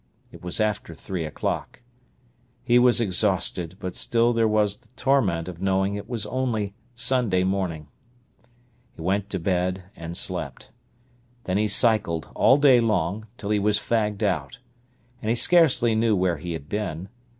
It 0.31 0.41
was 0.41 0.59
after 0.59 0.95
three 0.95 1.25
o'clock. 1.25 1.83
He 2.63 2.79
was 2.79 2.99
exhausted, 2.99 3.77
but 3.79 3.95
still 3.95 4.33
there 4.33 4.47
was 4.47 4.77
the 4.77 4.87
torment 4.95 5.47
of 5.47 5.61
knowing 5.61 5.93
it 5.93 6.09
was 6.09 6.25
only 6.25 6.73
Sunday 6.95 7.43
morning. 7.43 7.87
He 8.95 9.01
went 9.03 9.29
to 9.29 9.37
bed 9.39 9.83
and 9.95 10.17
slept. 10.17 10.71
Then 11.43 11.57
he 11.59 11.67
cycled 11.67 12.29
all 12.33 12.57
day 12.57 12.79
long, 12.81 13.27
till 13.37 13.51
he 13.51 13.59
was 13.59 13.77
fagged 13.77 14.23
out. 14.23 14.57
And 15.21 15.29
he 15.29 15.35
scarcely 15.35 15.93
knew 15.93 16.15
where 16.15 16.37
he 16.37 16.53
had 16.53 16.67
been. 16.67 17.09